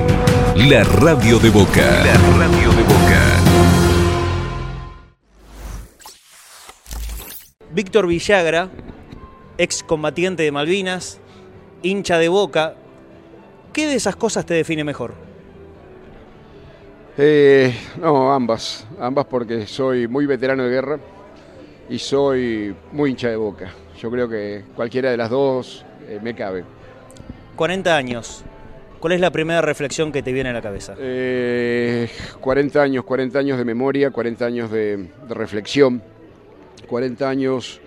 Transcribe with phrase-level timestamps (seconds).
[0.69, 2.05] La radio de Boca.
[2.05, 3.23] La radio de Boca.
[7.71, 8.69] Víctor Villagra,
[9.57, 11.21] ex combatiente de Malvinas,
[11.81, 12.75] hincha de Boca.
[13.73, 15.15] ¿Qué de esas cosas te define mejor?
[17.17, 18.85] Eh, no, ambas.
[18.99, 20.99] Ambas porque soy muy veterano de guerra
[21.89, 23.71] y soy muy hincha de boca.
[24.01, 26.65] Yo creo que cualquiera de las dos eh, me cabe.
[27.57, 28.45] 40 años.
[29.01, 30.95] ¿Cuál es la primera reflexión que te viene a la cabeza?
[30.99, 32.09] Eh,
[32.41, 34.97] 40 años, 40 años de memoria, 40 años de,
[35.29, 36.03] de reflexión,
[36.89, 37.81] 40 años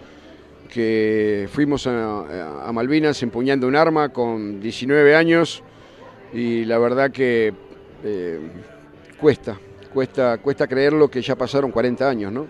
[0.69, 5.63] que fuimos a, a, Malvinas empuñando un arma con 19 años
[6.31, 7.53] y la verdad que
[8.03, 8.39] eh,
[9.19, 9.57] cuesta,
[9.93, 12.47] cuesta, cuesta creerlo que ya pasaron 40 años, ¿no?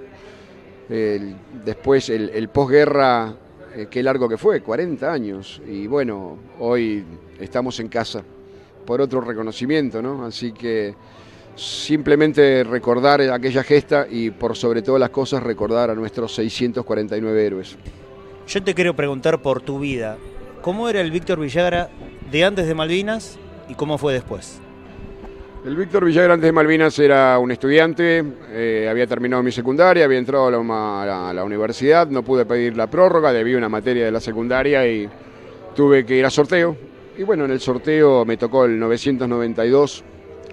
[0.89, 3.33] Después el, el posguerra,
[3.75, 5.61] eh, qué largo que fue, 40 años.
[5.67, 7.03] Y bueno, hoy
[7.39, 8.23] estamos en casa
[8.85, 10.25] por otro reconocimiento, ¿no?
[10.25, 10.95] Así que
[11.55, 17.77] simplemente recordar aquella gesta y por sobre todas las cosas recordar a nuestros 649 héroes.
[18.47, 20.17] Yo te quiero preguntar por tu vida.
[20.61, 21.89] ¿Cómo era el Víctor Villagra
[22.31, 24.59] de antes de Malvinas y cómo fue después?
[25.69, 30.17] El Víctor Villagra antes de Malvinas era un estudiante, eh, había terminado mi secundaria, había
[30.17, 34.11] entrado a la, a, la, universidad, no pude pedir la prórroga, debí una materia de
[34.11, 35.07] la secundaria y
[35.75, 36.75] tuve que ir a sorteo.
[37.19, 40.03] Y bueno, en el sorteo me tocó el 992,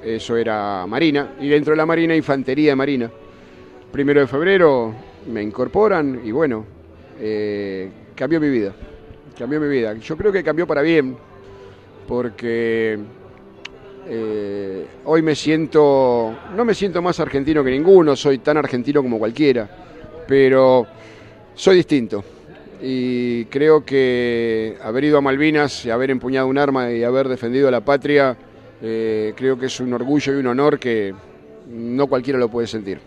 [0.04, 3.10] eso era Marina, y dentro de la Marina, Infantería Marina.
[3.90, 4.94] Primero de febrero
[5.32, 6.66] me incorporan y bueno,
[7.18, 8.74] eh, cambió mi vida,
[9.38, 9.94] cambió mi vida.
[9.94, 11.16] Yo creo que cambió para bien,
[12.06, 12.98] porque
[14.08, 19.18] eh, hoy me siento, no me siento más argentino que ninguno, soy tan argentino como
[19.18, 19.68] cualquiera,
[20.28, 20.86] pero
[21.54, 22.24] soy distinto.
[22.80, 27.66] Y creo que haber ido a Malvinas y haber empuñado un arma y haber defendido
[27.66, 28.36] a la patria,
[28.80, 31.12] eh, creo que es un orgullo y un honor que
[31.68, 33.00] no cualquiera lo puede sentir.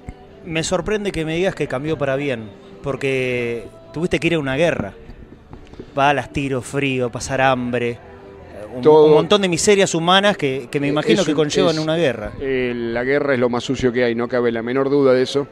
[0.46, 2.50] Me sorprende que me digas que cambió para bien,
[2.84, 4.94] porque tuviste que ir a una guerra.
[5.96, 8.09] Balas, tiros, frío, pasar hambre
[8.76, 11.96] un, Todo, un, montón de miserias humanas que, que me imagino que conllevan es, una
[11.96, 12.34] guerra.
[12.40, 15.24] Eh, la guerra es lo más sucio que hay, no cabe la menor duda de
[15.24, 15.48] eso,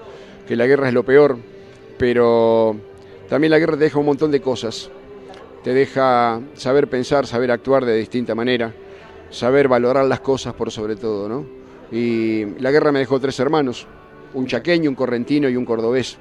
[0.48, 1.38] que la guerra es lo peor,
[1.98, 2.76] pero
[3.30, 4.90] también la guerra te deja un montón de cosas.
[5.64, 8.74] Te deja saber pensar, saber actuar de distinta manera,
[9.30, 11.46] saber valorar las cosas por sobre todo, ¿no?
[11.92, 13.88] Y la guerra me dejó tres hermanos,
[14.34, 16.18] un chaqueño, un correntino y un cordobés.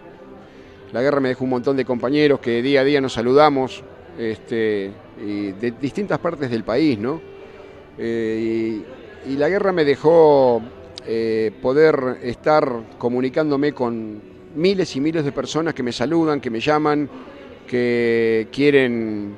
[0.92, 3.82] La guerra me dejó un montón de compañeros que día a día nos saludamos,
[4.18, 7.20] este, de distintas partes del país, ¿no?
[7.98, 8.82] Eh,
[9.26, 10.60] y, y, la guerra me dejó
[11.06, 14.20] eh, poder estar comunicándome con
[14.54, 17.08] miles y miles de personas que me saludan, que me llaman,
[17.66, 19.34] que quieren,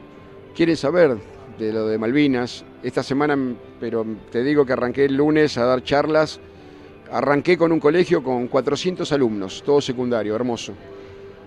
[0.55, 1.17] quieren saber
[1.59, 2.65] de lo de Malvinas.
[2.83, 3.37] Esta semana,
[3.79, 6.41] pero te digo que arranqué el lunes a dar charlas,
[7.13, 10.75] arranqué con un colegio con 400 alumnos, todo secundario, hermoso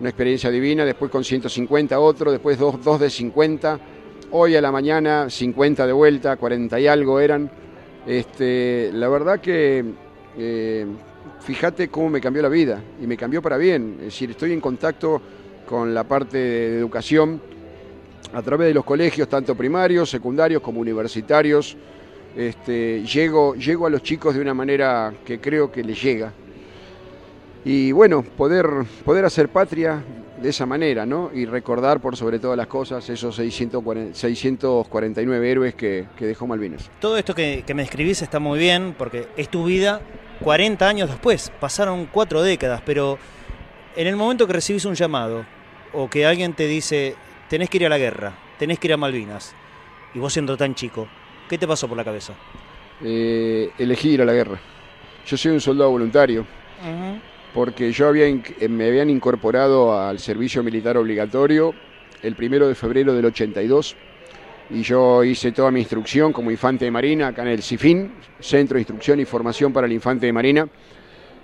[0.01, 3.79] una experiencia divina, después con 150 otro, después dos, dos, de 50,
[4.31, 7.49] hoy a la mañana 50 de vuelta, 40 y algo eran.
[8.05, 9.83] Este, la verdad que
[10.37, 10.85] eh,
[11.41, 14.61] fíjate cómo me cambió la vida y me cambió para bien, es decir, estoy en
[14.61, 15.21] contacto
[15.67, 17.41] con la parte de educación
[18.33, 21.77] a través de los colegios, tanto primarios, secundarios como universitarios.
[22.35, 26.31] Este, llego, llego a los chicos de una manera que creo que les llega,
[27.63, 28.65] y bueno, poder,
[29.05, 30.03] poder hacer patria
[30.41, 31.29] de esa manera, ¿no?
[31.33, 36.89] Y recordar por sobre todas las cosas esos 640, 649 héroes que, que, dejó Malvinas.
[36.99, 40.01] Todo esto que, que me escribís está muy bien porque es tu vida
[40.41, 43.19] 40 años después, pasaron cuatro décadas, pero
[43.95, 45.45] en el momento que recibís un llamado
[45.93, 47.15] o que alguien te dice
[47.47, 49.53] tenés que ir a la guerra, tenés que ir a Malvinas,
[50.15, 51.07] y vos siendo tan chico,
[51.47, 52.33] ¿qué te pasó por la cabeza?
[53.03, 54.59] Eh, elegí ir a la guerra.
[55.25, 56.41] Yo soy un soldado voluntario.
[56.81, 58.25] Uh -huh porque yo había,
[58.69, 61.73] me habían incorporado al servicio militar obligatorio
[62.23, 63.95] el primero de febrero del 82
[64.69, 68.75] y yo hice toda mi instrucción como infante de marina acá en el CIFIN, Centro
[68.75, 70.67] de Instrucción y Formación para el Infante de Marina,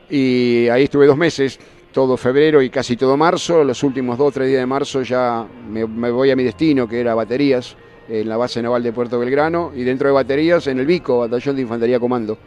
[0.09, 1.59] y ahí estuve dos meses,
[1.91, 5.45] todo febrero y casi todo marzo, los últimos dos o tres días de marzo ya
[5.69, 7.75] me, me voy a mi destino, que era baterías,
[8.07, 11.57] en la base naval de Puerto Belgrano, y dentro de baterías en el BICO, Batallón
[11.57, 12.37] de Infantería Comando.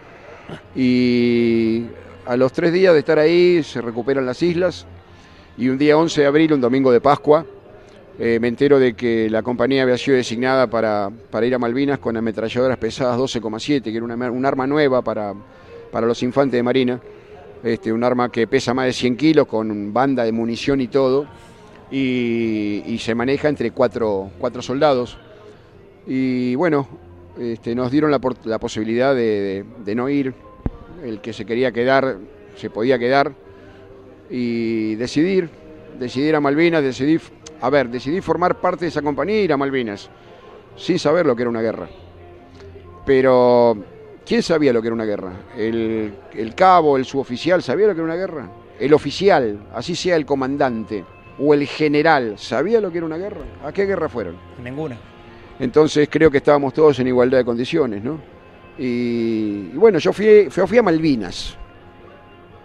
[0.74, 1.84] Y
[2.30, 4.86] a los tres días de estar ahí se recuperan las islas
[5.58, 7.44] y un día 11 de abril, un domingo de Pascua,
[8.20, 11.98] eh, me entero de que la compañía había sido designada para, para ir a Malvinas
[11.98, 15.34] con ametralladoras pesadas 12,7, que era una, un arma nueva para,
[15.90, 17.00] para los infantes de Marina.
[17.64, 21.26] este, un arma que pesa más de 100 kilos con banda de munición y todo,
[21.90, 25.18] y, se maneja entre cuatro, cuatro soldados.
[26.06, 26.86] Y bueno,
[27.40, 29.64] este, nos dieron la, la posibilidad de,
[29.96, 30.32] no ir,
[31.04, 32.18] el que se quería quedar
[32.56, 33.32] se podía quedar
[34.28, 35.48] y decidir,
[35.98, 37.20] decidir a Malvinas, decidir,
[37.60, 40.10] a ver, decidí formar parte de esa compañía y ir a Malvinas,
[40.76, 41.88] sin saber lo que era una guerra.
[43.04, 43.76] Pero,
[44.24, 45.32] ¿quién sabía lo que era una guerra?
[45.56, 48.50] ¿El, el cabo, el suboficial, sabía lo que era una guerra?
[48.78, 51.04] El oficial, así sea el comandante,
[51.38, 53.42] o el general, ¿sabía lo que era una guerra?
[53.64, 54.36] ¿A qué guerra fueron?
[54.62, 54.96] Ninguna.
[55.58, 58.39] Entonces creo que estábamos todos en igualdad de condiciones, ¿no?
[58.82, 61.54] Y, bueno, yo fui, fui, a Malvinas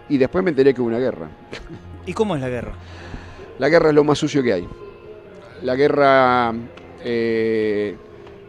[0.08, 1.28] y después me enteré que hubo una guerra.
[2.06, 2.72] ¿Y cómo es la guerra?
[3.58, 4.66] La guerra es lo más sucio que hay.
[5.62, 6.54] La guerra,
[7.04, 7.96] eh,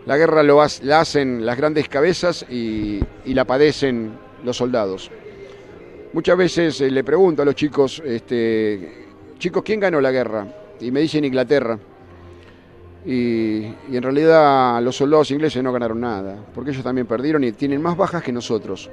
[0.06, 4.14] la guerra lo la hacen las grandes cabezas y, la padecen
[4.46, 5.12] los soldados.
[6.14, 9.08] Muchas veces eh, le pregunto a los chicos, este,
[9.40, 10.48] chicos, ¿quién ganó la guerra?
[10.80, 11.78] Y me dicen Inglaterra.
[13.06, 17.82] Y, en realidad los soldados ingleses no ganaron nada, porque ellos también perdieron y tienen
[17.82, 18.90] más bajas que nosotros,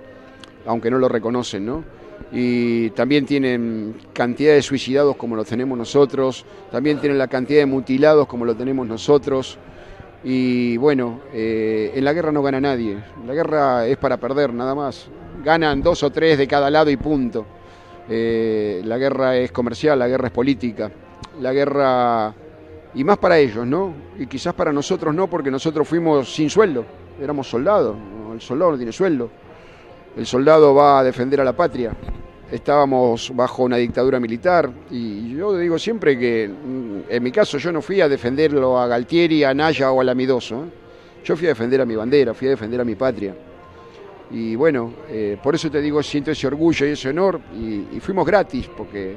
[0.66, 1.84] aunque no lo reconocen, ¿no?
[2.32, 7.66] Y también tienen cantidad de suicidados como lo tenemos nosotros, también tienen la cantidad de
[7.66, 9.58] mutilados como lo tenemos nosotros.
[10.22, 12.96] Y bueno, eh, en la guerra no gana nadie,
[13.26, 15.08] la guerra es para perder nada más.
[15.44, 17.44] Ganan dos o tres de cada lado y punto.
[18.08, 20.90] Eh, la guerra es comercial, la guerra es política,
[21.40, 22.34] la guerra
[22.94, 23.92] y más para ellos, ¿no?
[24.18, 26.84] Y quizás para nosotros no, porque nosotros fuimos sin sueldo,
[27.20, 27.96] éramos soldados,
[28.32, 29.30] el soldado no tiene sueldo,
[30.16, 31.92] el soldado va a defender a la patria,
[32.50, 37.72] estábamos bajo una dictadura militar y yo digo siempre que mm, en mi caso yo
[37.72, 40.68] no fui a defenderlo a Galtieri, a Naya o a Lamidoso, ¿eh?
[41.24, 43.34] yo fui a defender a mi bandera, fui a defender a mi patria.
[44.30, 48.26] Y bueno, eh, por eso te digo, siento ese orgullo y ese honor y fuimos
[48.26, 49.16] gratis, porque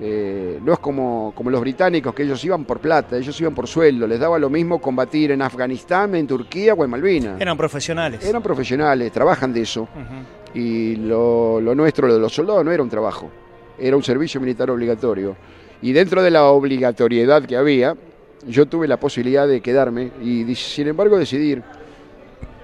[0.00, 3.68] eh, no es como, como los británicos, que ellos iban por plata, ellos iban por
[3.68, 7.40] sueldo, les daba lo mismo combatir en Afganistán, en Turquía o en Malvinas.
[7.40, 8.24] Eran profesionales.
[8.24, 9.88] Eran profesionales, trabajan de eso.
[10.52, 13.30] Y lo, nuestro, lo de los soldados, no era un trabajo,
[13.78, 15.36] era un servicio militar obligatorio.
[15.80, 17.96] Y dentro de la obligatoriedad que había,
[18.46, 21.62] yo tuve la posibilidad de quedarme y sin embargo decidir.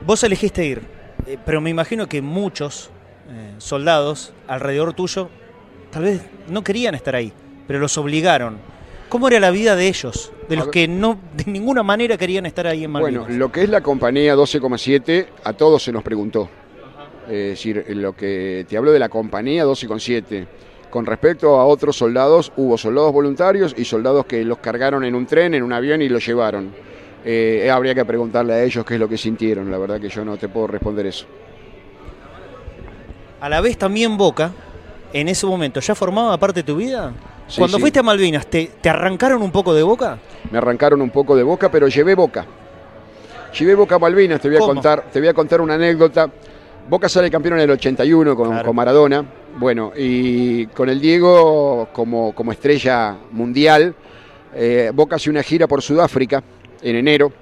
[0.05, 0.83] Vos elegiste ir,
[1.27, 2.91] eh, pero me imagino que muchos
[3.29, 5.29] eh, soldados alrededor tuyo
[5.91, 7.33] tal vez no querían estar ahí,
[7.67, 8.59] pero los obligaron.
[9.09, 12.67] ¿Cómo era la vida de ellos, de los que no de ninguna manera querían estar
[12.69, 13.25] ahí en Malvinas?
[13.25, 16.49] Bueno, lo que es la compañía 12,7 a todos se nos preguntó.
[17.27, 20.47] Es decir, lo que te hablo de la compañía 12,7.
[20.91, 25.27] Con respecto a otros soldados, hubo soldados voluntarios y soldados que los cargaron en un
[25.27, 26.73] tren, en un avión y los llevaron.
[27.25, 30.25] Eh, habría que preguntarle a ellos qué es lo que sintieron, la verdad que yo
[30.25, 31.27] no te puedo responder eso.
[33.41, 34.53] A la vez también Boca
[35.13, 37.13] en ese momento ya formaba parte de tu vida?
[37.57, 40.19] Cuando fuiste a Malvinas, ¿te, arrancaron un poco de boca?
[40.51, 42.47] Me arrancaron un poco de boca, pero llevé boca.
[43.59, 46.31] Llevé boca a Malvinas, te voy a, contar, te voy a contar una anécdota.
[46.89, 49.25] Boca sale campeón en el 81 con, Maradona.
[49.59, 53.95] Bueno, y con el Diego como, como estrella mundial.
[54.55, 56.43] Eh, boca hace una gira por Sudáfrica
[56.83, 57.33] en enero.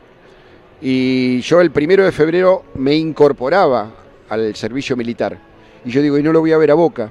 [0.81, 3.91] Y yo el primero de febrero me incorporaba
[4.29, 5.39] al servicio militar.
[5.85, 7.11] Y yo digo, y no lo voy a ver a Boca.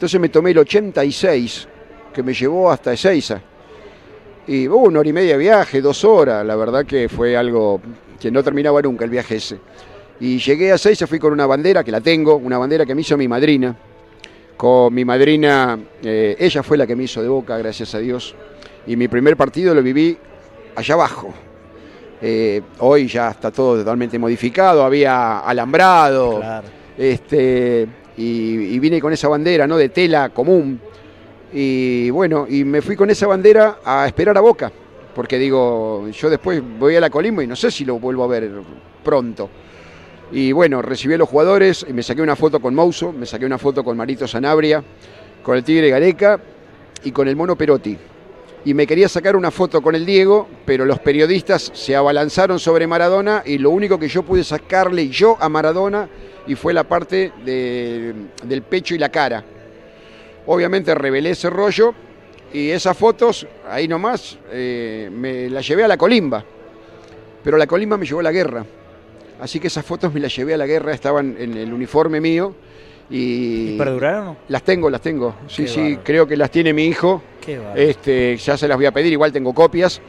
[0.00, 1.68] Entonces me tomé el 86,
[2.14, 3.38] que me llevó hasta Ezeiza.
[4.46, 7.82] Y hubo una hora y media de viaje, dos horas, la verdad que fue algo
[8.18, 9.58] que no terminaba nunca el viaje ese.
[10.18, 13.02] Y llegué a Ezeiza, fui con una bandera, que la tengo, una bandera que me
[13.02, 13.76] hizo mi madrina.
[14.56, 18.34] Con mi madrina, eh, ella fue la que me hizo de boca, gracias a Dios.
[18.86, 20.16] Y mi primer partido lo viví
[20.76, 21.30] allá abajo.
[22.22, 26.40] Eh, hoy ya está todo totalmente modificado, había alambrado.
[26.96, 27.86] Este,
[28.20, 29.76] y, vine con esa bandera ¿no?
[29.76, 30.80] de tela común.
[31.52, 34.70] Y bueno, y me fui con esa bandera a esperar a Boca,
[35.14, 38.28] porque digo, yo después voy a la Colimbo y no sé si lo vuelvo a
[38.28, 38.50] ver
[39.02, 39.48] pronto.
[40.32, 43.46] Y bueno, recibí a los jugadores y me saqué una foto con Mouso, me saqué
[43.46, 44.84] una foto con Marito Sanabria,
[45.42, 46.38] con el Tigre Gareca
[47.02, 47.98] y con el Mono Perotti.
[48.64, 52.86] Y me quería sacar una foto con el Diego, pero los periodistas se abalanzaron sobre
[52.86, 56.08] Maradona y lo único que yo pude sacarle yo a Maradona
[56.46, 59.44] y fue la parte del pecho y la cara.
[60.46, 61.94] Obviamente revelé ese rollo
[62.52, 66.44] y esas fotos, ahí nomás, eh, me las llevé a la colimba.
[67.44, 68.64] Pero la colimba me llevó a la guerra.
[69.40, 72.54] Así que esas fotos me las llevé a la guerra, estaban en el uniforme mío.
[73.08, 74.36] ¿Y, ¿Y perduraron?
[74.48, 75.34] Las tengo, las tengo.
[75.48, 77.22] Sí, sí, creo que las tiene mi hijo.
[77.40, 80.00] Qué este, ya se las voy a pedir, igual tengo copias.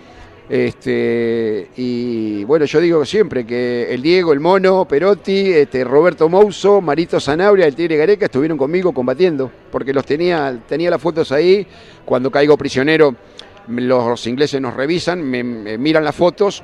[0.49, 6.81] Este, y bueno, yo digo siempre que el Diego, el Mono, Perotti, este, Roberto Mouso,
[6.81, 11.65] Marito Zanabria, el Tigre Gareca estuvieron conmigo combatiendo, porque los tenía, tenía las fotos ahí.
[12.03, 13.15] Cuando caigo prisionero,
[13.67, 16.63] los ingleses nos revisan, me, me miran las fotos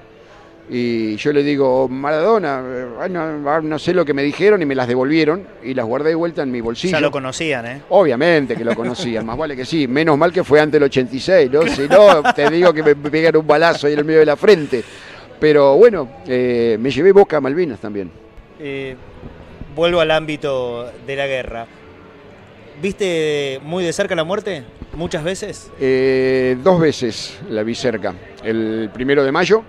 [0.70, 2.62] y yo le digo, Maradona,
[3.10, 6.16] no, no, sé lo que me dijeron y me las devolvieron y las guardé de
[6.16, 6.92] vuelta en mi bolsillo.
[6.92, 7.82] Ya lo conocían, ¿eh?
[7.90, 9.88] Obviamente que lo conocían, más vale que sí.
[9.88, 11.68] Menos mal que fue antes del 86, ¿no?
[11.68, 14.36] Si no, te digo que me pegaron un balazo ahí en el medio de la
[14.36, 14.84] frente.
[15.40, 18.12] Pero bueno, eh, me llevé boca a Malvinas también.
[18.60, 18.96] Eh,
[19.74, 21.66] vuelvo al ámbito de la guerra.
[22.82, 24.64] ¿Viste muy de cerca la muerte?
[24.96, 25.72] ¿Muchas veces?
[25.80, 28.14] Eh, dos veces la vi cerca.
[28.44, 29.64] El primero de mayo,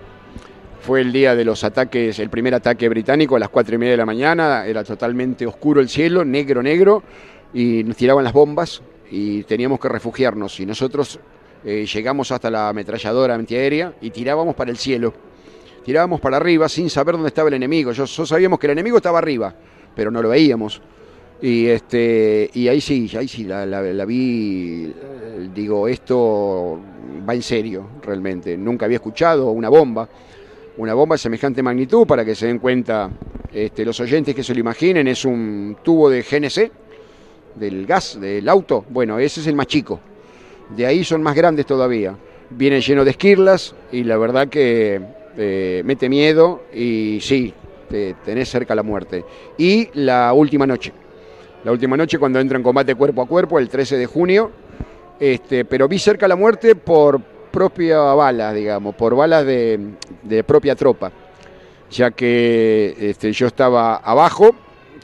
[0.81, 3.91] fue el día de los ataques, el primer ataque británico a las cuatro y media
[3.91, 7.03] de la mañana, era totalmente oscuro el cielo, negro, negro,
[7.53, 8.81] y nos tiraban las bombas
[9.11, 10.59] y teníamos que refugiarnos.
[10.59, 11.19] Y nosotros
[11.65, 15.13] eh, llegamos hasta la ametralladora antiaérea y tirábamos para el cielo.
[15.83, 17.91] Tirábamos para arriba sin saber dónde estaba el enemigo.
[17.91, 19.53] Yo, yo sabíamos que el enemigo estaba arriba,
[19.95, 20.81] pero no lo veíamos.
[21.41, 24.93] Y, este, y ahí sí, ahí sí la, vi,
[25.53, 26.79] digo, esto
[27.27, 28.57] va en serio realmente.
[28.57, 30.07] Nunca había escuchado una bomba
[30.79, 33.09] una bomba de semejante magnitud, para que se den cuenta
[33.51, 36.71] este, los oyentes que se lo imaginen, es un tubo de GNC,
[37.55, 38.85] del gas, del auto.
[38.89, 39.99] Bueno, ese es el más chico.
[40.69, 42.15] De ahí son más grandes todavía.
[42.51, 45.01] Viene lleno de esquirlas y la verdad que
[45.37, 47.53] eh, mete miedo y sí,
[47.89, 49.25] te tenés cerca la muerte.
[49.57, 50.93] Y la última noche.
[51.65, 54.51] La última noche cuando entra en combate cuerpo a cuerpo, el 13 de junio.
[55.19, 57.21] Este, pero vi cerca la muerte por
[57.51, 61.11] propia balas, digamos, por balas de, propia tropa,
[61.89, 64.55] ya que este, yo estaba abajo,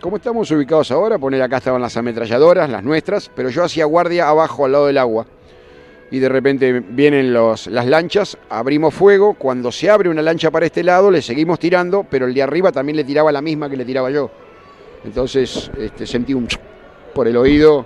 [0.02, 4.30] como estamos ubicados ahora, poner acá estaban las ametralladoras, las nuestras, pero yo hacía guardia
[4.30, 5.26] abajo al lado del agua.
[6.12, 10.84] Y de repente vienen las lanchas, abrimos fuego, cuando se abre una lancha para este
[10.84, 13.86] lado le seguimos tirando, pero el de arriba también le tiraba la misma que le
[13.86, 14.30] tiraba yo.
[15.04, 16.48] Entonces este, sentí un
[17.14, 17.86] por el oído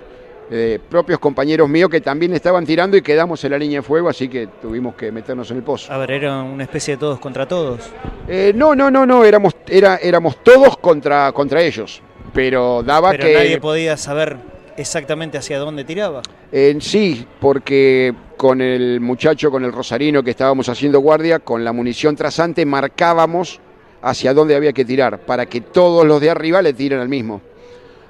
[0.52, 4.08] eh, propios compañeros míos que también estaban tirando y quedamos en la línea de fuego,
[4.08, 5.92] así que tuvimos que meternos en el pozo.
[5.92, 7.88] A ver, ¿era una especie de todos contra todos?
[8.26, 12.02] Eh, no, no, no, no, éramos, era, éramos todos contra, contra ellos,
[12.34, 13.34] pero daba pero que...
[13.34, 14.38] nadie podía saber
[14.76, 16.22] exactamente hacia dónde tiraba.
[16.50, 21.72] Eh, sí, porque con el muchacho, con el rosarino que estábamos haciendo guardia, con la
[21.72, 23.60] munición trasante marcábamos
[24.02, 27.40] hacia dónde había que tirar, para que todos los de arriba le tiren al mismo.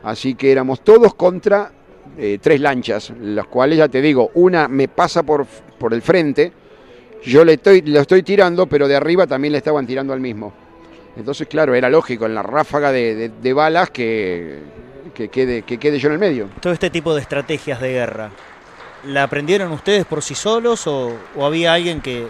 [0.02, 1.73] Así que éramos todos contra
[2.18, 5.46] eh, tres lanchas, las cuales ya te digo, una me pasa por,
[5.78, 6.52] por el frente,
[7.22, 10.52] yo le estoy, lo estoy tirando, pero de arriba también le estaban tirando al mismo.
[11.16, 14.60] Entonces, claro, era lógico en la ráfaga de, de, de balas que,
[15.12, 16.48] que, quede, que quede yo en el medio.
[16.60, 18.30] Todo este tipo de estrategias de guerra,
[19.06, 22.26] ¿la aprendieron ustedes por sí solos o, o había alguien que,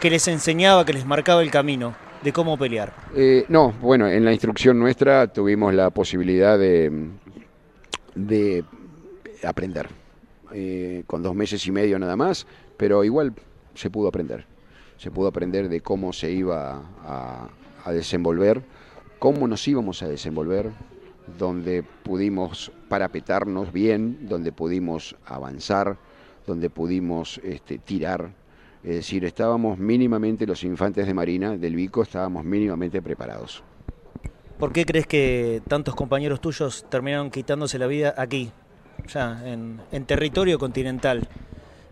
[0.00, 1.94] que les enseñaba, que les marcaba el camino?
[2.22, 2.92] de cómo pelear?
[3.14, 6.90] Eh, no, bueno, en la instrucción nuestra tuvimos la posibilidad de,
[8.16, 8.64] de
[9.44, 9.88] aprender,
[10.52, 13.34] eh, con dos meses y medio nada más, pero igual
[13.74, 14.46] se pudo aprender.
[14.96, 17.48] Se pudo aprender de cómo se iba a,
[17.92, 18.62] desenvolver,
[19.18, 20.70] cómo nos íbamos a desenvolver,
[21.38, 25.96] donde pudimos parapetarnos bien, donde pudimos avanzar,
[26.46, 28.32] donde pudimos este, tirar.
[28.82, 33.62] Es decir, estábamos mínimamente, los infantes de Marina del Vico, estábamos mínimamente preparados.
[34.58, 38.50] ¿Por qué crees que tantos compañeros tuyos terminaron quitándose la vida aquí,
[39.06, 41.28] ya en, en territorio continental?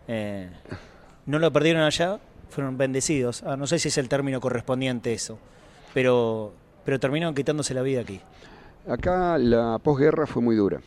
[0.09, 0.49] Eh,
[1.27, 2.19] ¿No lo perdieron allá?
[2.51, 3.43] Fueron bendecidos.
[3.43, 5.39] Ah, no sé si es el término correspondiente eso,
[5.93, 6.53] pero,
[6.85, 8.21] pero terminaron quitándose la vida aquí.
[8.89, 10.81] Acá la posguerra fue muy dura.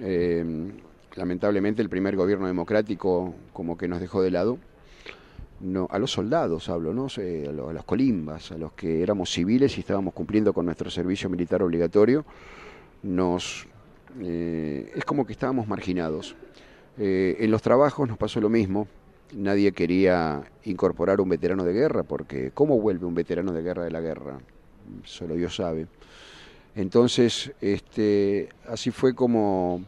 [0.00, 0.72] Eh,
[1.16, 4.58] lamentablemente el primer gobierno democrático como que nos dejó de lado.
[5.90, 7.06] A los soldados hablo, ¿no?
[7.06, 10.90] a, los, a las colimbas, a los que éramos civiles y estábamos cumpliendo con nuestro
[10.90, 12.24] servicio militar obligatorio,
[13.04, 13.68] nos
[14.20, 16.36] eh, es como que estábamos marginados.
[16.98, 18.86] Eh, en los trabajos nos pasó lo mismo.
[19.34, 23.90] Nadie quería incorporar un veterano de guerra, porque ¿cómo vuelve un veterano de guerra de
[23.90, 24.38] la guerra?
[25.04, 25.86] Solo Dios sabe.
[26.74, 29.84] Entonces, este, así fue como,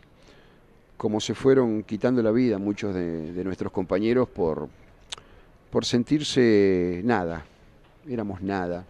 [0.97, 4.69] como se fueron quitando la vida muchos de, de nuestros compañeros por,
[5.71, 7.45] por sentirse nada,
[8.09, 8.85] éramos nada.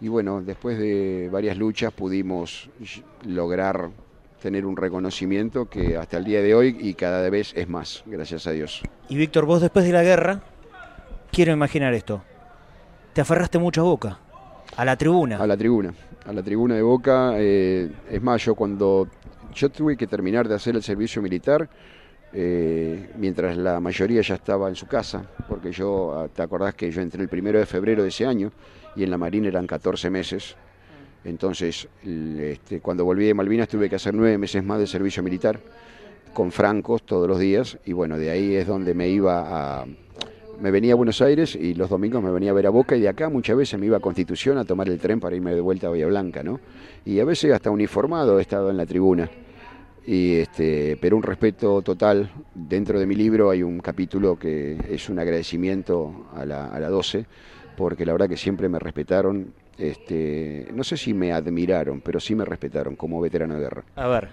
[0.00, 2.68] Y bueno, después de varias luchas pudimos
[3.24, 3.90] lograr
[4.46, 8.46] tener un reconocimiento que hasta el día de hoy y cada vez es más, gracias
[8.46, 8.80] a Dios.
[9.08, 10.40] Y Víctor, vos después de la guerra,
[11.32, 12.22] quiero imaginar esto,
[13.12, 14.18] te aferraste mucho a Boca,
[14.76, 15.38] a la tribuna.
[15.38, 15.92] A la tribuna,
[16.24, 17.32] a la tribuna de Boca.
[17.38, 19.08] Eh, es más, yo cuando
[19.52, 21.68] yo tuve que terminar de hacer el servicio militar,
[22.32, 26.88] eh, mientras la mayoría ya estaba en su casa, porque yo, ah, te acordás que
[26.92, 28.52] yo entré el primero de febrero de ese año
[28.94, 30.54] y en la Marina eran 14 meses.
[31.26, 35.58] Entonces, este, cuando volví de Malvinas tuve que hacer nueve meses más de servicio militar
[36.32, 39.86] con francos todos los días y bueno, de ahí es donde me iba a...
[40.60, 43.00] Me venía a Buenos Aires y los domingos me venía a ver a Boca y
[43.00, 45.60] de acá muchas veces me iba a Constitución a tomar el tren para irme de
[45.60, 46.60] vuelta a Bahía Blanca, ¿no?
[47.04, 49.28] Y a veces hasta uniformado he estado en la tribuna.
[50.06, 52.30] Y este, pero un respeto total.
[52.54, 56.88] Dentro de mi libro hay un capítulo que es un agradecimiento a la, a la
[56.88, 57.26] 12,
[57.76, 59.52] porque la verdad que siempre me respetaron.
[59.78, 63.84] Este, no sé si me admiraron, pero sí me respetaron como veterano de guerra.
[63.94, 64.28] A ver,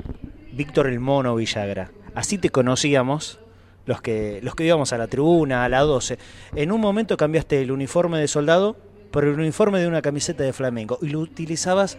[0.54, 3.40] Víctor el Mono Villagra, así te conocíamos
[3.86, 6.18] los que, los que íbamos a la tribuna, a la 12.
[6.56, 8.78] En un momento cambiaste el uniforme de soldado
[9.12, 11.98] por el uniforme de una camiseta de Flamengo y lo utilizabas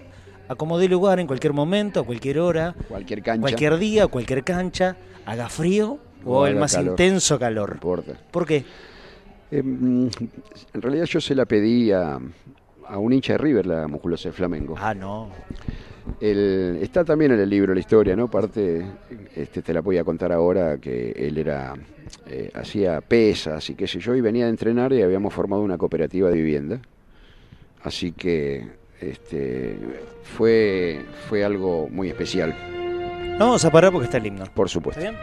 [0.49, 3.41] a como de lugar, en cualquier momento, a cualquier hora, Cualquier cancha.
[3.43, 4.97] cualquier día, cualquier cancha,
[5.27, 6.93] haga frío o, O el más calor.
[6.93, 7.69] intenso calor.
[7.71, 8.13] No importa.
[8.31, 8.65] ¿Por qué?
[9.51, 10.09] Eh, mm,
[10.75, 12.19] en realidad yo se la pedí a,
[12.89, 14.75] a un hincha de River, la musculosa de Flamengo.
[14.79, 15.29] Ah, no.
[16.21, 18.29] El- está también en el libro la historia, ¿no?
[18.29, 18.85] Parte,
[19.35, 21.75] este, te la voy a contar ahora, que él era,
[22.27, 25.79] eh, hacía pesas y qué sé yo, y venía de entrenar y habíamos formado una
[25.79, 26.81] cooperativa de vivienda.
[27.83, 28.69] Así que
[29.01, 29.77] este,
[30.23, 32.55] fue, fue algo muy especial,
[33.39, 34.45] No vamos a parar porque está el himno.
[34.55, 35.01] por ¿Está supuesto.
[35.03, 35.17] bien?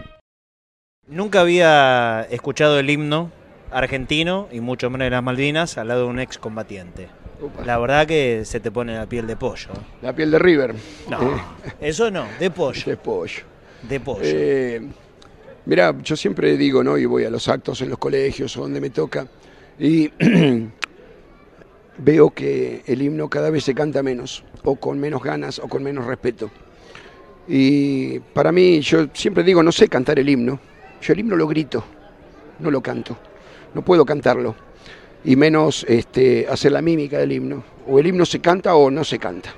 [1.08, 3.32] Nunca había escuchado el himno
[3.72, 7.08] argentino y mucho menos de las Malvinas al lado de un excombatiente.
[7.66, 9.70] La verdad que se te pone la piel de pollo.
[10.02, 10.76] La piel de River.
[11.10, 11.42] No, Eh,
[11.82, 13.44] eso no, de pollo, de pollo.
[13.88, 14.22] de pollo.
[14.24, 14.82] Eh,
[15.66, 16.98] mirá, yo siempre digo, ¿no?
[16.98, 19.28] Y voy a los actos en los colegios o donde me toca.
[19.80, 20.12] Y
[21.98, 25.84] veo que el himno cada vez se canta menos, o con menos ganas, o con
[25.84, 26.50] menos respeto.
[27.48, 30.60] Y para mí, yo siempre digo, no sé cantar el himno.
[31.02, 31.84] Yo el himno lo grito,
[32.60, 33.18] no lo canto.
[33.74, 34.56] No puedo cantarlo.
[35.24, 37.64] Y menos este, hacer la mímica del himno.
[37.88, 39.54] O el himno se canta o no se canta.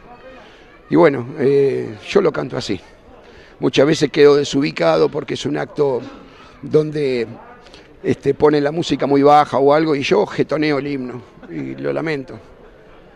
[0.90, 2.80] Y bueno, eh, yo lo canto así.
[3.60, 6.02] Muchas veces quedo desubicado porque es un acto
[6.62, 7.28] donde
[8.04, 11.94] este, pone la música muy baja o algo y yo getoneo el himno y lo
[11.94, 12.38] lamento.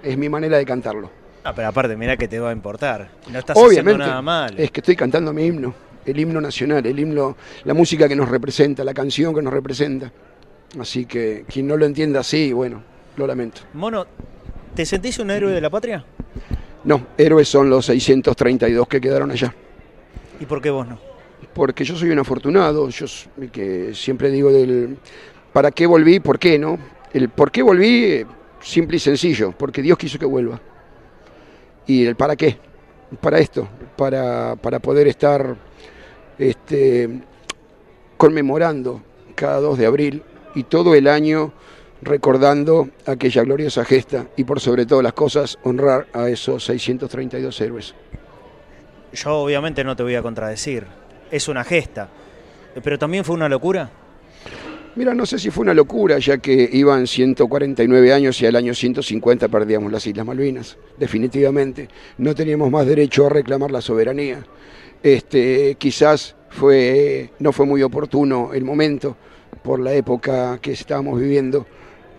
[0.01, 1.10] Es mi manera de cantarlo.
[1.43, 3.10] Ah, pero aparte, mira que te va a importar.
[3.31, 4.53] No estás Obviamente, haciendo nada mal.
[4.57, 5.73] es que estoy cantando mi himno,
[6.05, 10.12] el himno nacional, el himno, la música que nos representa, la canción que nos representa.
[10.80, 12.84] Así que quien no lo entienda así, bueno,
[13.15, 13.62] lo lamento.
[13.73, 14.06] Mono,
[14.75, 16.06] ¿te sentís un héroe de la patria?
[16.84, 19.53] No, héroes son los 632 que quedaron allá.
[20.39, 21.08] ¿Y por qué vos no?
[21.58, 23.06] porque yo soy un afortunado, yo
[23.51, 24.97] que siempre digo del
[25.51, 26.19] ¿para qué volví?
[26.19, 26.77] ¿Por qué no?
[27.12, 28.23] El por qué volví,
[28.62, 30.62] simple y sencillo, porque Dios quiso que vuelva.
[31.88, 32.58] Y el para qué,
[33.21, 35.56] para esto, para, para poder estar
[36.38, 37.21] este,
[38.17, 39.01] conmemorando
[39.34, 40.23] cada 2 de abril
[40.55, 41.53] y todo el año
[42.01, 47.95] recordando aquella gloriosa gesta y por sobre todas las cosas honrar a esos 632 héroes.
[49.13, 50.86] Yo obviamente no te voy a contradecir.
[51.31, 52.10] Es una gesta.
[52.83, 53.89] Pero también fue una locura.
[54.95, 58.73] Mira, no sé si fue una locura, ya que iban 149 años y al año
[58.73, 61.88] 150 perdíamos las Islas Malvinas, definitivamente.
[62.17, 64.43] No teníamos más derecho a reclamar la soberanía.
[65.03, 69.15] Este, quizás fue, no fue muy oportuno el momento
[69.58, 71.65] por la época que estábamos viviendo,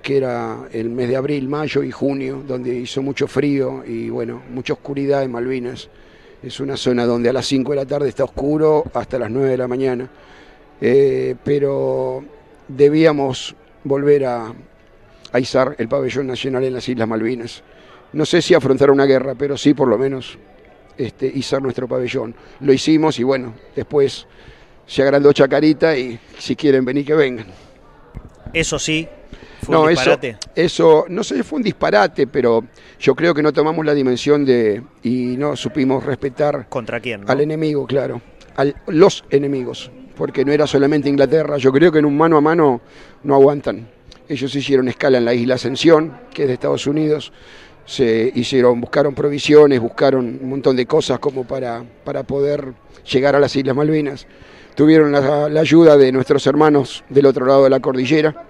[0.03, 4.43] que era el mes de abril, mayo y junio, donde hizo mucho frío y bueno,
[4.51, 5.89] mucha oscuridad en Malvinas.
[6.43, 9.51] Es una zona donde a las 5 de la tarde está oscuro hasta las 9
[9.51, 10.09] de la mañana.
[10.81, 12.25] Eh, pero
[12.69, 14.53] debíamos volver a,
[15.33, 17.63] a izar el pabellón nacional en las Islas Malvinas.
[18.13, 20.39] No sé si afrontar una guerra, pero sí por lo menos
[20.97, 22.35] este, izar nuestro pabellón.
[22.61, 24.27] Lo hicimos y bueno, después
[24.89, 27.47] se agrandó Chacarita y si quieren venir que vengan.
[28.53, 29.07] Eso sí,
[29.63, 30.37] fue No, un eso, disparate.
[30.55, 32.65] eso, no sé si fue un disparate, pero
[32.99, 37.21] yo creo que no tomamos la dimensión de y no supimos respetar ¿Contra quién?
[37.23, 37.29] no?
[37.31, 38.21] al enemigo, claro,
[38.57, 42.41] a los enemigos, porque no era solamente Inglaterra, yo creo que en un mano a
[42.41, 42.81] mano
[43.23, 43.87] no aguantan.
[44.29, 47.33] Ellos hicieron escala en la isla Ascensión, que es de Estados Unidos,
[47.87, 52.75] se hicieron, buscaron provisiones, buscaron un montón de cosas como para, para poder
[53.11, 54.27] llegar a las Islas Malvinas.
[54.79, 58.47] Tuvieron la, la ayuda de nuestros hermanos del otro lado de la cordillera,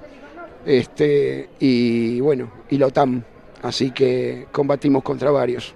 [0.67, 3.25] este, y bueno, y la OTAN,
[3.63, 5.75] así que combatimos contra varios.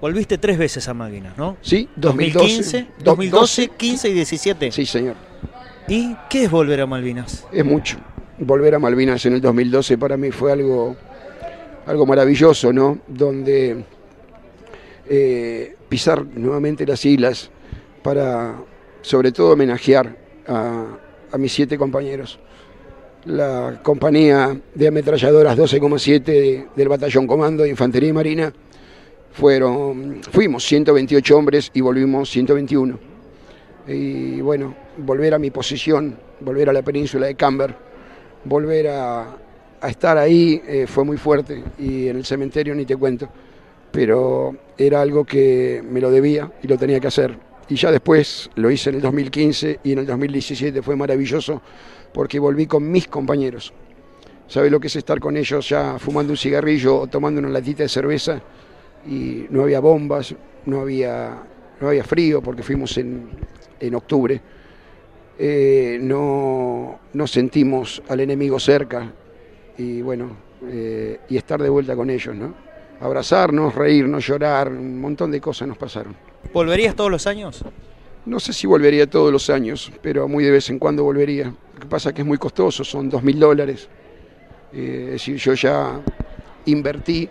[0.00, 1.58] Volviste tres veces a Malvinas, ¿no?
[1.60, 4.72] Sí, 2015, 2012, 15 y 17.
[4.72, 5.16] Sí, señor.
[5.86, 7.46] ¿Y qué es volver a Malvinas?
[7.52, 7.98] Es mucho.
[8.38, 10.96] Volver a Malvinas en el 2012 para mí fue algo,
[11.84, 13.00] algo maravilloso, ¿no?
[13.06, 13.84] Donde
[15.06, 17.50] eh, pisar nuevamente las islas
[18.02, 18.54] para,
[19.08, 20.14] sobre todo, homenajear
[20.46, 22.38] a, mis siete compañeros.
[23.24, 28.52] la compañía de ametralladoras 12,7 del Batallón Comando de Infantería y Marina.
[29.32, 32.98] Fueron, fuimos 128 hombres y volvimos 121.
[33.86, 37.74] Y bueno, volver a mi posición, volver a la península de Camber,
[38.44, 39.36] volver a,
[39.88, 43.26] estar ahí eh, fue muy fuerte y en el cementerio ni te cuento.
[43.90, 47.47] Pero era algo que me lo debía y lo tenía que hacer.
[47.68, 51.60] Y ya después lo hice en el 2015 y en el 2017 fue maravilloso
[52.12, 53.72] porque volví con mis compañeros.
[54.46, 57.82] ¿Sabe lo que es estar con ellos ya fumando un cigarrillo o tomando una latita
[57.82, 58.40] de cerveza?
[59.06, 61.42] Y no había bombas, no había,
[61.80, 63.28] no había frío porque fuimos en,
[63.78, 64.40] en octubre.
[65.38, 69.12] Eh, no, no, sentimos al enemigo cerca
[69.76, 72.67] y bueno, eh, y estar de vuelta con ellos, ¿no?
[73.00, 76.16] Abrazarnos, reírnos, llorar, un montón de cosas nos pasaron.
[76.52, 77.64] ¿Volverías todos los años?
[78.26, 81.46] No sé si volvería todos los años, pero muy de vez en cuando volvería.
[81.74, 83.88] Lo que pasa es que es muy costoso, son dos mil dólares.
[84.72, 86.00] Eh, es decir, yo ya
[86.66, 87.28] invertí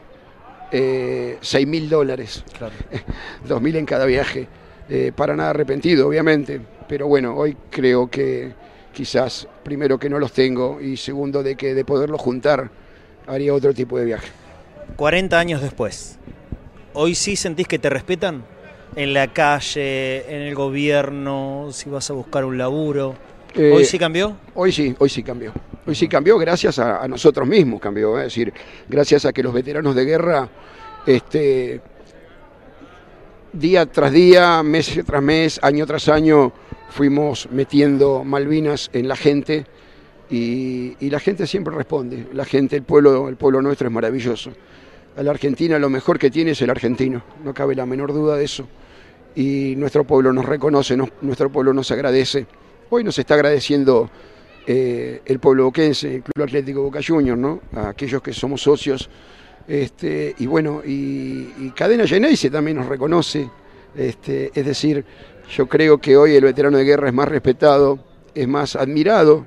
[0.71, 2.43] eh, seis mil dólares,
[3.47, 4.47] dos mil en cada viaje.
[4.89, 8.53] Eh, para nada arrepentido, obviamente, pero bueno, hoy creo que
[8.93, 12.71] quizás, primero que no los tengo y segundo de que de poderlos juntar,
[13.27, 14.29] haría otro tipo de viaje.
[14.95, 16.17] 40 años después,
[16.93, 18.43] ¿hoy sí sentís que te respetan?
[18.95, 23.15] En la calle, en el gobierno, si vas a buscar un laburo.
[23.53, 24.37] Eh, ¿Hoy sí cambió?
[24.55, 25.53] Hoy sí, hoy sí cambió.
[25.85, 28.17] Hoy sí cambió gracias a, nosotros mismos, cambió.
[28.17, 28.51] Es decir,
[28.89, 30.49] gracias a que los veteranos de guerra
[31.05, 31.81] este,
[33.53, 36.51] día tras día, mes tras mes, año tras año,
[36.89, 39.65] fuimos metiendo Malvinas en la gente
[40.29, 42.27] y, la gente siempre responde.
[42.33, 44.51] La gente, el pueblo, el pueblo nuestro es maravilloso.
[45.15, 48.35] A la Argentina lo mejor que tiene es el argentino, no cabe la menor duda
[48.35, 48.67] de eso.
[49.35, 52.45] Y nuestro pueblo nos reconoce, nuestro pueblo nos agradece.
[52.89, 54.09] Hoy nos está agradeciendo
[54.65, 57.61] eh, el pueblo boquense, el Club Atlético Boca Juniors, ¿no?
[57.73, 59.09] a aquellos que somos socios
[59.67, 63.49] este, y bueno, y, Cadena Geneise también nos reconoce.
[63.95, 65.03] Este, es decir,
[65.55, 67.99] yo creo que hoy el veterano de guerra es más respetado,
[68.33, 69.45] es más admirado.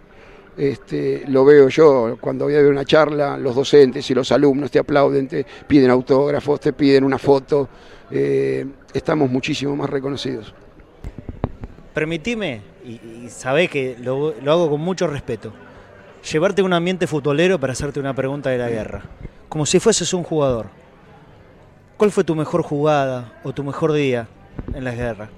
[0.60, 4.70] Este, lo veo yo cuando voy a ver una charla, los docentes y los alumnos
[4.70, 7.66] te aplauden, te piden autógrafos, te piden una foto.
[8.10, 10.52] Eh, estamos muchísimo más reconocidos.
[11.94, 15.50] Permitime, y, y que lo, lo hago con mucho respeto,
[16.30, 19.02] llevarte a un ambiente futbolero para hacerte una pregunta de la guerra
[19.48, 20.66] como si fueses un jugador.
[21.96, 24.28] ¿Cuál fue tu mejor jugada o tu mejor día
[24.74, 25.30] en la guerra?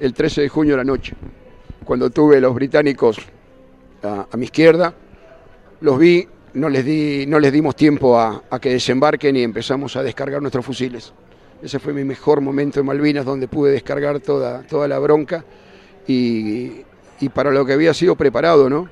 [0.00, 1.14] El 13 de junio de la noche,
[1.84, 3.16] cuando tuve los británicos
[4.02, 4.94] a, mi izquierda,
[5.80, 10.02] los vi, no les, di, no les dimos tiempo a, que desembarquen y empezamos a
[10.02, 11.12] descargar nuestros fusiles.
[11.62, 15.44] Ese fue mi mejor momento en Malvinas, donde pude descargar toda, toda la bronca
[16.06, 16.82] y,
[17.20, 18.88] y para lo que había sido preparado, ¿no?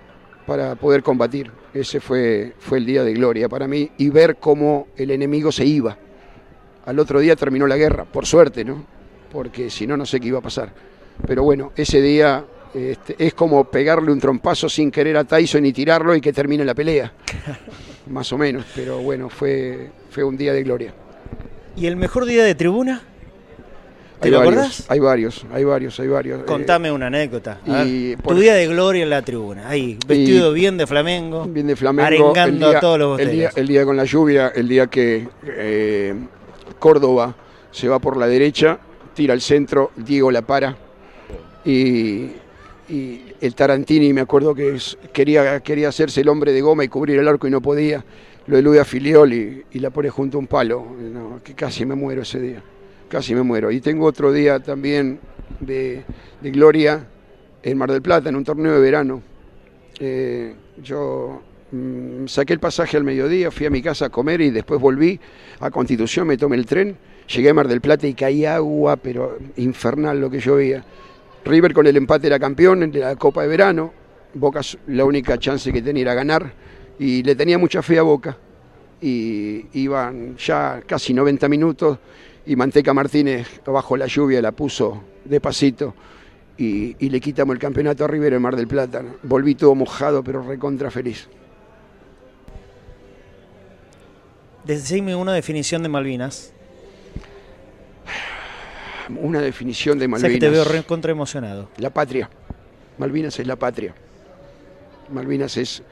[0.48, 1.50] para poder combatir.
[1.74, 5.66] Ese fue, fue el día de gloria para mí y ver cómo el enemigo se
[5.66, 5.98] iba.
[6.86, 8.82] Al otro día terminó la guerra, por suerte, ¿no?
[9.30, 10.72] Porque si no, no sé qué iba a pasar.
[11.26, 15.72] Pero bueno, ese día este, es como pegarle un trompazo sin querer a Tyson y
[15.72, 17.12] tirarlo y que termine la pelea.
[18.08, 20.94] Más o menos, pero bueno, fue, fue un día de gloria.
[21.76, 23.02] ¿Y el mejor día de tribuna?
[24.20, 26.42] ¿Te hay lo varios, Hay varios, hay varios, hay varios.
[26.42, 27.60] Contame una anécdota.
[27.64, 29.68] tu día de gloria en la tribuna.
[29.68, 31.44] Ahí, vestido bien de Flamengo.
[31.44, 32.06] Bien de Flamengo.
[32.06, 36.14] Arengando a todos los el día, el día, con la lluvia, el día que eh,
[36.80, 37.36] Córdoba
[37.70, 38.78] se va por la derecha,
[39.14, 40.76] tira al centro, Diego la para.
[41.64, 42.30] Y,
[42.88, 44.78] el Tarantini, me acuerdo que
[45.12, 48.04] quería, quería hacerse el hombre de goma y cubrir el arco y no podía.
[48.46, 50.86] Lo elude a Filiol y, y la pone junto a un palo.
[51.44, 52.62] que casi me muero ese día
[53.08, 53.70] casi me muero.
[53.70, 55.18] Y tengo otro día también
[55.60, 56.04] de,
[56.42, 57.06] gloria
[57.62, 59.22] en Mar del Plata, en un torneo de verano.
[59.98, 64.50] Eh, yo mm, saqué el pasaje al mediodía, fui a mi casa a comer y
[64.50, 65.18] después volví
[65.58, 66.96] a Constitución, me tomé el tren,
[67.34, 70.84] llegué a Mar del Plata y caí agua, pero infernal lo que llovía.
[71.48, 73.92] River con el empate era campeón de la Copa de Verano,
[74.34, 76.52] Boca la única chance que tenía era ganar
[76.98, 78.36] y le tenía mucha fe a Boca.
[79.00, 81.98] Y iban ya casi 90 minutos
[82.44, 85.94] y Manteca Martínez bajo la lluvia la puso despacito
[86.58, 89.02] y, y le quitamos el campeonato a River en Mar del Plata.
[89.22, 91.28] Volví todo mojado pero recontra feliz.
[94.64, 96.52] Decime una definición de Malvinas.
[99.16, 100.32] Una definición de Malvinas.
[100.32, 101.68] que te veo recontra emocionado.
[101.78, 102.28] La patria.
[102.98, 103.94] Malvinas es la patria.
[105.10, 105.82] Malvinas es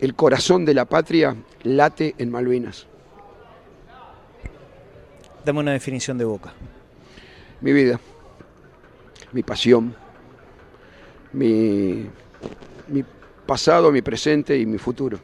[0.00, 2.86] el corazón de la patria, late en Malvinas.
[5.44, 6.52] Dame una definición de Boca.
[7.60, 8.00] Mi vida,
[9.32, 9.94] mi pasión,
[11.32, 12.08] mi,
[13.46, 15.18] pasado, mi presente y mi futuro.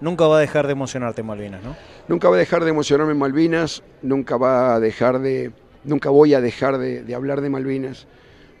[0.00, 1.76] Nunca va a dejar de emocionarte Malvinas, ¿no?
[2.08, 5.52] Nunca va a dejar de emocionarme Malvinas, nunca va a dejar de,
[5.84, 8.06] nunca voy a dejar de, hablar de Malvinas,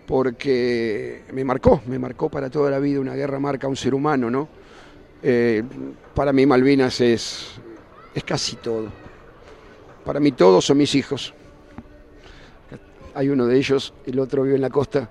[0.06, 3.94] porque me marcó, me marcó para toda la vida, una guerra marca a un ser
[3.94, 4.48] humano, ¿no?
[5.22, 5.62] Eh,
[6.14, 7.52] para mí Malvinas es,
[8.14, 8.88] es casi todo.
[10.04, 11.32] Para mí todos son mis hijos.
[13.14, 15.08] Hay uno de ellos, el otro vive en la costa,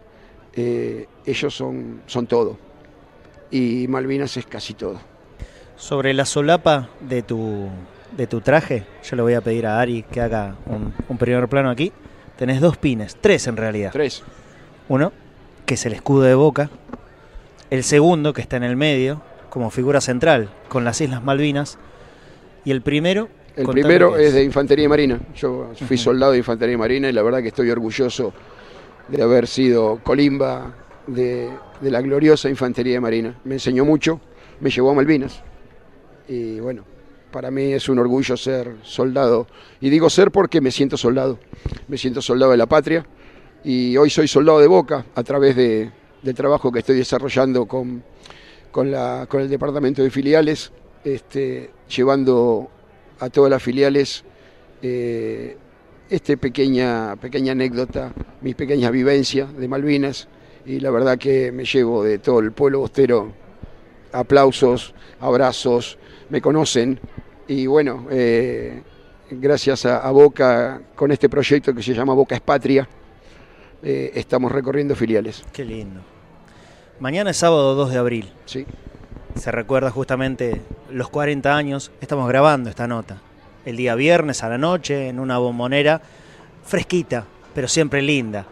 [0.54, 2.58] eh, ellos son, son todo.
[3.50, 5.00] Y Malvinas es casi todo.
[5.76, 7.70] Sobre la solapa de tu,
[8.16, 11.70] de tu traje, yo le voy a pedir a Ari que haga un, primer plano
[11.70, 11.92] aquí.
[12.38, 13.92] Tenés dos pines, tres en realidad.
[13.92, 14.24] Tres.
[14.90, 15.12] Uno,
[15.66, 16.70] que es el escudo de boca.
[17.70, 21.78] El segundo, que está en el medio, como figura central, con las Islas Malvinas.
[22.66, 23.30] Y el primero.
[23.56, 24.34] El primero es.
[24.34, 25.20] de Infantería Marina.
[25.36, 28.34] Yo fui soldado de Infantería Marina y la verdad que estoy orgulloso
[29.08, 30.74] de haber sido colimba
[31.08, 31.50] de,
[31.82, 33.40] de la gloriosa Infantería Marina.
[33.44, 34.20] Me enseñó mucho,
[34.60, 35.42] me llevó a Malvinas.
[36.28, 36.84] Y bueno,
[37.34, 39.48] para mí es un orgullo ser soldado.
[39.82, 41.40] Y digo ser porque me siento soldado.
[41.88, 43.06] Me siento soldado de la patria.
[43.64, 45.92] Y hoy soy soldado de Boca a través de,
[46.22, 48.04] del trabajo que estoy desarrollando con,
[48.72, 50.72] con, la, con el departamento de filiales,
[51.04, 52.70] este, llevando
[53.20, 54.24] a todas las filiales
[54.84, 55.58] eh,
[56.10, 60.28] esta pequeña, pequeña anécdota, mis pequeñas vivencias de Malvinas.
[60.68, 63.34] Y la verdad que me llevo de todo el pueblo bostero
[64.12, 65.98] aplausos, abrazos,
[66.30, 67.00] me conocen
[67.48, 68.82] y bueno, eh,
[69.30, 72.88] gracias a, Boca, con este proyecto que se llama Boca es Patria,
[73.82, 75.44] eh, estamos recorriendo filiales.
[75.52, 76.02] Qué lindo.
[77.00, 78.32] Mañana es sábado 2 de abril.
[78.46, 78.66] Sí.
[79.36, 83.22] Se recuerda justamente los 40 años, estamos grabando esta nota.
[83.66, 86.02] El día viernes a la noche en una bombonera
[86.64, 88.46] fresquita, pero siempre linda.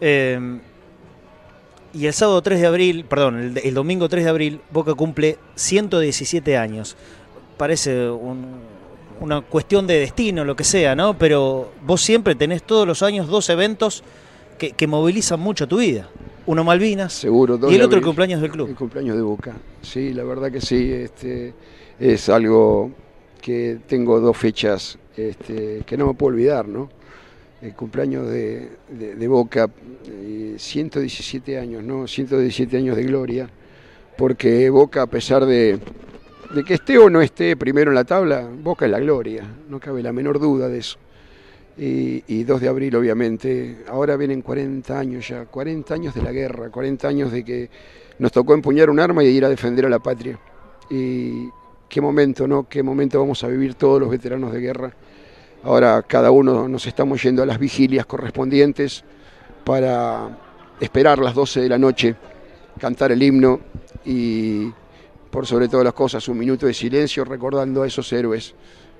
[0.00, 0.60] Eh,
[1.94, 6.56] y el sábado 3 de abril, perdón, el, domingo 3 de abril, Boca cumple 117
[6.58, 6.96] años.
[7.56, 8.10] Parece
[9.20, 11.16] una cuestión de destino, lo que sea, ¿no?
[11.16, 14.02] Pero vos siempre tenés todos los años dos eventos
[14.58, 16.08] que, movilizan mucho tu vida.
[16.46, 18.68] Uno Malvinas Seguro, y el otro el cumpleaños del club.
[18.68, 19.54] El cumpleaños de Boca.
[19.80, 20.92] Sí, la verdad que sí.
[20.92, 21.54] Este,
[21.98, 22.90] es algo
[23.40, 26.90] que tengo dos fechas este, que no me puedo olvidar, ¿no?
[27.64, 29.70] el cumpleaños de, Boca,
[30.56, 32.06] 117 eh, años, ¿no?
[32.06, 33.48] 117 años de gloria,
[34.18, 35.78] porque Boca, a pesar de,
[36.62, 40.02] que esté o no esté primero en la tabla, Boca es la gloria, no cabe
[40.02, 40.98] la menor duda de eso.
[41.76, 46.70] Y, 2 de abril, obviamente, ahora vienen 40 años ya, 40 años de la guerra,
[46.70, 47.70] 40 años de que
[48.20, 50.38] nos tocó empuñar un arma y ir a defender a la patria.
[50.88, 51.48] Y
[51.88, 52.68] qué momento, ¿no?
[52.68, 54.94] Qué momento vamos a vivir todos los veteranos de guerra
[55.64, 59.02] Ahora cada uno nos estamos yendo a las vigilias correspondientes
[59.64, 60.28] para
[60.78, 62.14] esperar las 12 de la noche,
[62.78, 63.60] cantar el himno
[64.04, 64.70] y
[65.34, 68.54] por sobre todas las cosas un minuto de silencio recordando a esos héroes,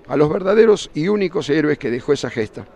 [0.09, 2.67] a los verdaderos y únicos héroes que dejó esa gesta.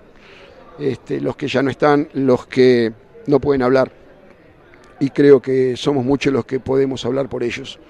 [0.79, 2.93] Este, los que ya no están, los que
[3.27, 3.91] no pueden hablar.
[5.01, 7.81] Y creo que somos muchos los que podemos hablar por ellos.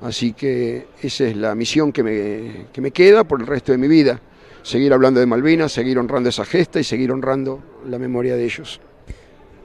[0.00, 3.78] Así que esa es la misión que me, que me queda por el resto de
[3.78, 4.20] mi vida
[4.64, 8.80] seguir hablando de Malvinas, seguir honrando esa gesta y seguir honrando la memoria de ellos.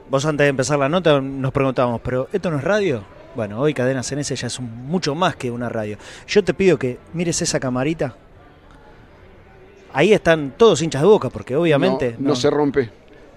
[0.08, 3.21] Vos antes de empezar la nota nos preguntábamos, ¿pero esto no es radio?
[3.34, 5.96] Bueno, hoy Cadena CNS ya es mucho más que una radio.
[6.26, 8.14] Yo te pido que mires esa camarita.
[9.92, 12.16] Ahí están todos hinchas de boca, porque obviamente...
[12.18, 12.90] No, se rompe.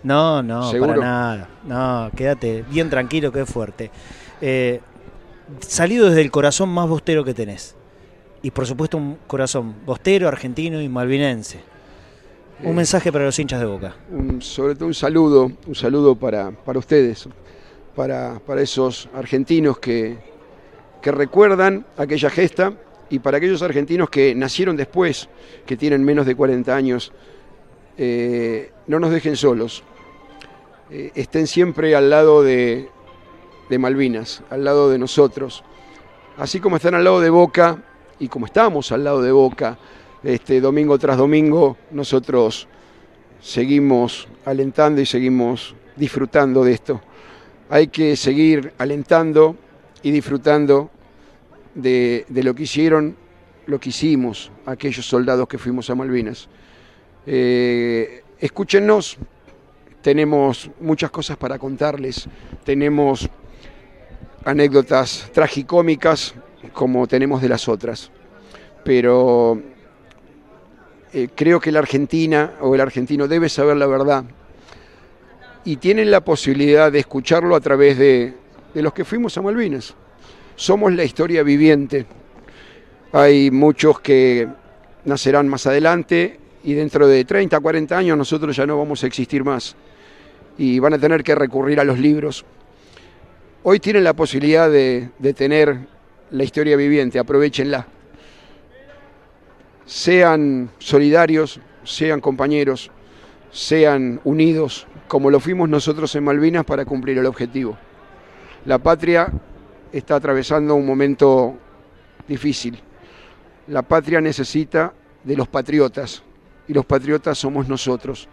[0.03, 1.49] No, no, para nada.
[1.63, 3.91] No, quédate bien tranquilo que es fuerte.
[4.41, 4.79] Eh,
[5.59, 7.75] salido desde el corazón más bostero que tenés
[8.45, 11.61] y por supuesto un corazón bostero, argentino y malvinense.
[12.61, 13.95] Un eh, mensaje para los hinchas de Boca.
[14.39, 17.27] sobre todo un saludo, un saludo para, para ustedes,
[17.95, 20.17] para, esos argentinos que,
[21.01, 22.73] que recuerdan aquella gesta
[23.09, 25.29] y para aquellos argentinos que nacieron después,
[25.65, 27.11] que tienen menos de 40 años,
[27.97, 29.83] eh, no nos dejen solos.
[30.91, 32.89] Eh, estén siempre al lado de,
[33.69, 35.63] de Malvinas, al lado de nosotros.
[36.37, 37.81] Así como están al lado de Boca
[38.19, 39.77] y como estamos al lado de Boca,
[40.23, 42.67] este, domingo tras domingo, nosotros
[43.41, 47.01] seguimos alentando y seguimos disfrutando de esto.
[47.69, 49.55] Hay que seguir alentando
[50.03, 50.91] y disfrutando
[51.73, 53.15] de, lo que hicieron,
[53.65, 56.47] lo que hicimos aquellos soldados que fuimos a Malvinas.
[57.25, 59.17] Eh, escúchenos,
[60.03, 62.27] tenemos muchas cosas para contarles,
[62.63, 63.27] tenemos
[64.43, 66.35] anécdotas tragicómicas,
[66.71, 68.11] como tenemos de las otras.
[68.83, 69.59] Pero
[71.13, 74.25] eh, creo que la Argentina o el argentino debe saber la verdad
[75.65, 78.35] y tienen la posibilidad de escucharlo a través de,
[78.75, 79.95] los que fuimos a Malvinas.
[80.55, 82.05] somos la historia viviente.
[83.11, 84.47] Hay muchos que
[85.05, 89.43] nacerán más adelante y dentro de 30, 40 años nosotros ya no vamos a existir
[89.43, 89.75] más
[90.57, 92.45] y van a tener que recurrir a los libros.
[93.63, 95.77] Hoy tienen la posibilidad de, de tener
[96.29, 97.87] la historia viviente, aprovechenla.
[99.87, 102.91] Sean solidarios, sean compañeros,
[103.51, 107.77] sean unidos, como lo fuimos nosotros en Malvinas para cumplir el objetivo.
[108.65, 109.31] La patria
[109.91, 111.55] está atravesando un momento
[112.27, 112.79] difícil.
[113.67, 116.23] La patria necesita de los patriotas
[116.67, 118.27] y los patriotas somos nosotros.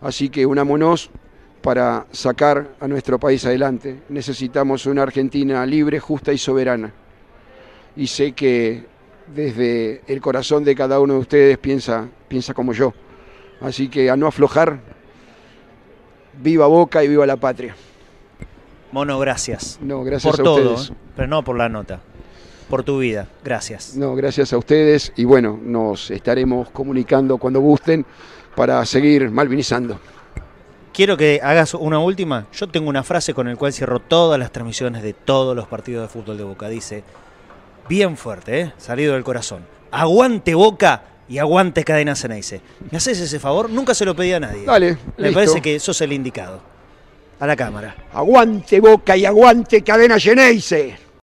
[0.00, 1.10] Así que unámonos
[1.62, 4.02] para sacar a nuestro país adelante.
[4.08, 6.92] Necesitamos una Argentina libre, justa y soberana.
[7.96, 8.86] Y sé que
[9.34, 12.92] desde el corazón de cada uno de ustedes piensa, piensa como yo.
[13.60, 14.80] Así que a no aflojar,
[16.42, 17.74] viva Boca y viva la patria.
[18.92, 19.78] Mono, gracias.
[19.80, 20.90] No, gracias por a todo, ustedes.
[20.90, 20.94] ¿eh?
[21.16, 22.00] pero no por la nota.
[22.68, 23.26] Por tu vida.
[23.44, 23.96] Gracias.
[23.96, 28.04] No, gracias a ustedes y bueno, nos estaremos comunicando cuando gusten
[28.54, 29.98] para seguir malvinizando.
[30.92, 32.46] Quiero que hagas una última.
[32.52, 36.02] Yo tengo una frase con la cual cierro todas las transmisiones de todos los partidos
[36.02, 36.68] de fútbol de Boca.
[36.68, 37.04] Dice,
[37.88, 38.72] bien fuerte, ¿eh?
[38.76, 39.64] salido del corazón.
[39.92, 42.60] Aguante Boca y aguante Cadena Ceneice.
[42.90, 43.70] ¿Me haces ese favor?
[43.70, 44.64] Nunca se lo pedí a nadie.
[44.66, 45.34] Dale, Me listo.
[45.34, 46.60] parece que sos el indicado.
[47.38, 47.96] A la cámara.
[48.12, 50.98] Aguante Boca y aguante Cadena Geneise.